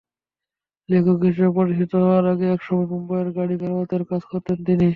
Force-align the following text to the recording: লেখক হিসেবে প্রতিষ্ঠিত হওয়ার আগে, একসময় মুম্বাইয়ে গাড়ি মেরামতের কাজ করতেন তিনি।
লেখক 0.89 1.19
হিসেবে 1.27 1.51
প্রতিষ্ঠিত 1.55 1.93
হওয়ার 2.01 2.25
আগে, 2.33 2.45
একসময় 2.51 2.87
মুম্বাইয়ে 2.91 3.35
গাড়ি 3.37 3.53
মেরামতের 3.61 4.03
কাজ 4.09 4.21
করতেন 4.31 4.57
তিনি। 4.67 4.87